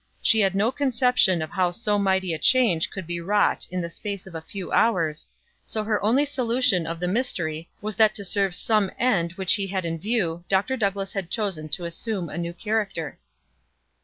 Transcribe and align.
She 0.19 0.39
had 0.39 0.55
no 0.55 0.71
conception 0.71 1.43
of 1.43 1.51
how 1.51 1.69
so 1.69 1.99
mighty 1.99 2.33
a 2.33 2.39
change 2.39 2.89
could 2.89 3.05
be 3.05 3.21
wrought 3.21 3.67
in 3.69 3.81
the 3.81 3.87
space 3.91 4.25
of 4.25 4.33
a 4.33 4.41
few 4.41 4.71
hours, 4.71 5.27
so 5.63 5.83
her 5.83 6.03
only 6.03 6.25
solution 6.25 6.87
of 6.87 6.99
the 6.99 7.07
mystery 7.07 7.69
was 7.83 7.93
that 7.97 8.15
to 8.15 8.25
serve 8.25 8.55
some 8.55 8.89
end 8.97 9.33
which 9.33 9.53
he 9.53 9.67
had 9.67 9.85
in 9.85 9.99
view 9.99 10.43
Dr. 10.49 10.75
Douglass 10.75 11.13
had 11.13 11.29
chosen 11.29 11.69
to 11.69 11.85
assume 11.85 12.29
a 12.29 12.37
new 12.39 12.51
character. 12.51 13.19